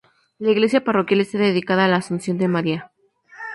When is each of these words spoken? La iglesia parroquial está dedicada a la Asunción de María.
La 0.39 0.49
iglesia 0.49 0.83
parroquial 0.83 1.21
está 1.21 1.37
dedicada 1.37 1.85
a 1.85 1.87
la 1.87 1.97
Asunción 1.97 2.39
de 2.39 2.47
María. 2.47 2.91